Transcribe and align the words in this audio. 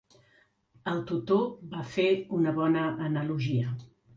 El 0.91 1.03
tutor 1.11 1.45
va 1.75 1.85
fer 1.97 2.07
una 2.41 2.55
bona 2.59 2.89
analogia. 3.11 3.79